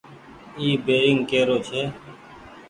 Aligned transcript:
اي 0.59 0.67
بيرينگ 0.85 1.19
ڪي 1.29 1.39
رو 1.47 1.57
ڇي۔ 1.67 1.81